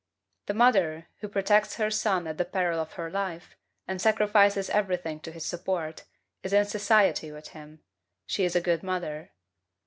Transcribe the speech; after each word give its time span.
The 0.47 0.55
mother, 0.55 1.09
who 1.19 1.27
protects 1.27 1.75
her 1.75 1.91
son 1.91 2.25
at 2.25 2.39
the 2.39 2.43
peril 2.43 2.79
of 2.79 2.93
her 2.93 3.11
life, 3.11 3.55
and 3.87 4.01
sacrifices 4.01 4.71
every 4.71 4.97
thing 4.97 5.19
to 5.19 5.31
his 5.31 5.45
support, 5.45 6.05
is 6.41 6.53
in 6.53 6.65
society 6.65 7.31
with 7.31 7.49
him 7.49 7.83
she 8.25 8.43
is 8.43 8.55
a 8.55 8.61
good 8.61 8.81
mother. 8.81 9.29